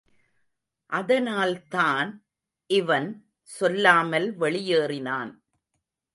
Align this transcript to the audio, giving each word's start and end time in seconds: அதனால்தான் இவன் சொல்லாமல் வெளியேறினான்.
அதனால்தான் 0.85 2.23
இவன் 2.67 3.25
சொல்லாமல் 3.43 4.37
வெளியேறினான். 4.39 5.31